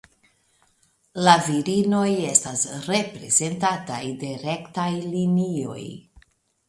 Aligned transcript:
La 1.25 1.35
virinoj 1.49 2.07
estas 2.29 2.65
representataj 2.87 4.01
de 4.25 4.35
rektaj 4.47 4.89
linioj. 5.05 5.81